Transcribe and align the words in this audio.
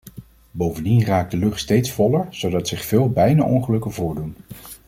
Bovendien 0.51 1.03
raakt 1.05 1.31
de 1.31 1.37
lucht 1.37 1.59
steeds 1.59 1.91
voller, 1.91 2.27
zodat 2.29 2.67
zich 2.67 2.85
veel 2.85 3.09
bijna-ongelukken 3.09 3.91
voordoen. 3.91 4.35